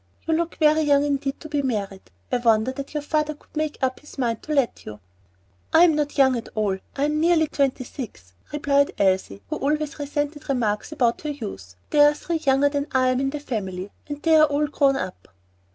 You 0.27 0.33
look 0.33 0.55
very 0.55 0.81
young 0.81 1.05
indeed 1.05 1.39
to 1.41 1.47
be 1.47 1.61
married. 1.61 2.09
I 2.31 2.37
wonder 2.37 2.71
that 2.71 2.91
your 2.95 3.03
father 3.03 3.35
could 3.35 3.55
make 3.55 3.77
up 3.83 3.99
his 3.99 4.17
mind 4.17 4.41
to 4.41 4.51
let 4.55 4.83
you." 4.83 4.99
"I 5.71 5.83
am 5.83 5.93
not 5.95 6.17
young 6.17 6.35
at 6.35 6.49
all, 6.55 6.79
I'm 6.95 7.19
nearly 7.19 7.45
twenty 7.45 7.83
six," 7.83 8.33
replied 8.51 8.93
Elsie, 8.97 9.43
who 9.49 9.57
always 9.57 9.99
resented 9.99 10.49
remarks 10.49 10.91
about 10.91 11.21
her 11.21 11.29
youth. 11.29 11.75
"There 11.91 12.09
are 12.09 12.15
three 12.15 12.37
younger 12.37 12.69
than 12.69 12.87
I 12.93 13.09
am 13.09 13.19
in 13.19 13.29
the 13.29 13.39
family, 13.39 13.91
and 14.07 14.19
they 14.23 14.37
are 14.37 14.45
all 14.47 14.65
grown 14.65 14.95
up." 14.95 15.27